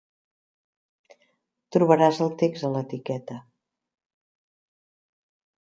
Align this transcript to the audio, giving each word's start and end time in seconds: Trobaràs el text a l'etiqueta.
Trobaràs 1.77 2.23
el 2.27 2.33
text 2.41 2.67
a 2.69 2.73
l'etiqueta. 2.77 3.39